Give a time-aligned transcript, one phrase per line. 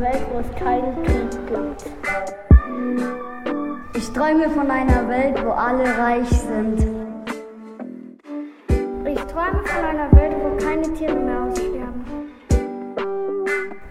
[0.00, 1.84] Welt, wo es keinen Krieg gibt.
[3.96, 6.86] Ich träume von einer Welt, wo alle reich sind.
[9.06, 12.04] Ich träume von einer Welt, wo keine Tiere mehr aussterben.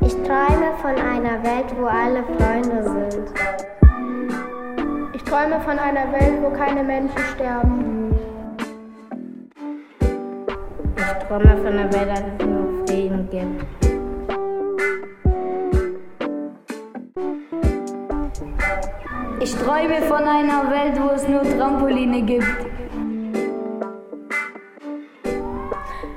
[0.00, 3.32] Ich träume von einer Welt, wo alle Freunde sind.
[5.14, 8.14] Ich träume von einer Welt, wo keine Menschen sterben.
[10.00, 13.83] Ich träume von einer Welt, wo es nur Frieden gibt.
[19.40, 22.46] Ich träume von einer Welt, wo es nur Trampoline gibt.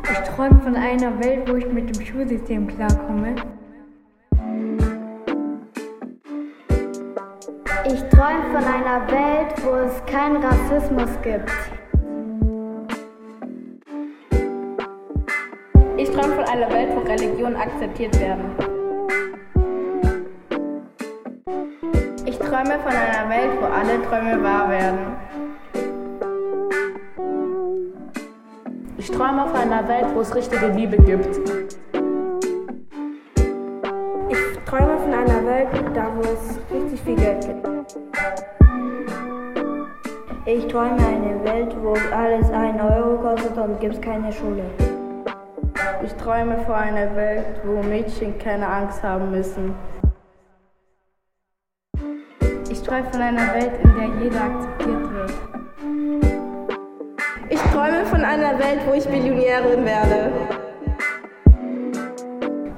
[0.03, 3.35] Ich träume von einer Welt, wo ich mit dem Schulsystem klarkomme.
[7.86, 11.52] Ich träume von einer Welt, wo es keinen Rassismus gibt.
[15.97, 18.77] Ich träume von einer Welt, wo Religionen akzeptiert werden.
[22.48, 25.17] Träume von einer Welt, wo alle Träume wahr werden.
[28.98, 31.40] Ich träume von einer Welt, wo es richtige Liebe gibt.
[34.30, 37.98] Ich träume von einer Welt, da wo es richtig viel Geld gibt.
[40.45, 44.64] Ich träume eine Welt, wo alles 1 Euro kostet und gibt keine Schule.
[46.06, 49.75] Ich träume von einer Welt, wo Mädchen keine Angst haben müssen.
[52.88, 55.33] Ich träume von einer Welt, in der jeder akzeptiert wird.
[57.49, 60.31] Ich träume von einer Welt, wo ich Millionärin werde.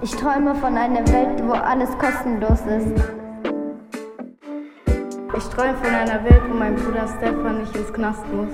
[0.02, 3.04] Ich träume von einer Welt, wo alles kostenlos ist.
[5.38, 8.50] Ich träume von einer Welt, wo mein Bruder Stefan nicht ins Knast muss.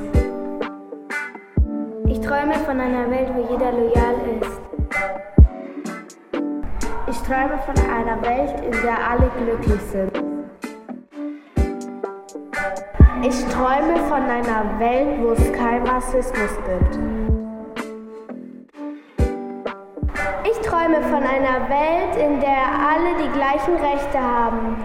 [2.09, 4.59] Ich träume von einer Welt, wo jeder loyal ist.
[7.07, 10.34] Ich träume von einer Welt, in der alle glücklich sind.
[13.28, 17.00] Ich träume von einer Welt, wo es keinen Rassismus gibt.
[20.44, 24.78] Ich träume von einer Welt, in der alle die gleichen Rechte haben.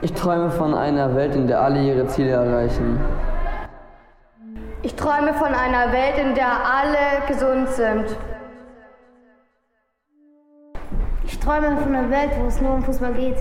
[0.00, 2.98] Ich träume von einer Welt, in der alle ihre Ziele erreichen.
[4.80, 8.06] Ich träume von einer Welt, in der alle gesund sind.
[11.26, 13.36] Ich träume von einer Welt, wo es nur um Fußball geht.